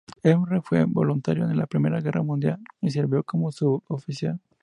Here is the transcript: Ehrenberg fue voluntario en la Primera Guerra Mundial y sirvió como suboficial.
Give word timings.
Ehrenberg 0.23 0.63
fue 0.63 0.83
voluntario 0.85 1.47
en 1.47 1.55
la 1.55 1.67
Primera 1.67 2.01
Guerra 2.01 2.23
Mundial 2.23 2.57
y 2.81 2.89
sirvió 2.89 3.23
como 3.23 3.51
suboficial. 3.51 4.39